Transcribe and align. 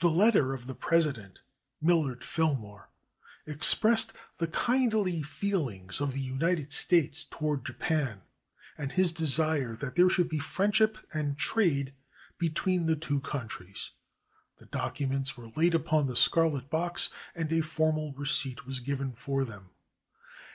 [The 0.00 0.10
letter 0.10 0.52
of 0.52 0.66
the 0.66 0.74
President, 0.74 1.38
Millard 1.80 2.22
Fillmore, 2.22 2.90
ex 3.46 3.72
pressed 3.74 4.12
the 4.36 4.46
kindly 4.48 5.22
feelings 5.22 6.02
of 6.02 6.12
the 6.12 6.20
United 6.20 6.70
States 6.70 7.24
toward 7.24 7.66
Ja 7.66 7.74
pan 7.78 8.20
and 8.76 8.92
his 8.92 9.10
desire 9.10 9.74
that 9.74 9.94
there 9.94 10.10
should 10.10 10.28
be 10.28 10.38
friendship 10.38 10.98
and 11.14 11.38
trade 11.38 11.94
between 12.36 12.84
the 12.84 12.94
two 12.94 13.20
countries. 13.20 13.92
The 14.58 14.66
documents 14.66 15.34
were 15.34 15.48
laid 15.56 15.74
upon 15.74 16.08
the 16.08 16.14
scarlet 16.16 16.68
box 16.68 17.08
and 17.34 17.50
a 17.50 17.62
formal 17.62 18.12
receipt 18.12 18.66
was 18.66 18.80
given 18.80 19.14
for 19.14 19.46
them.) 19.46 19.70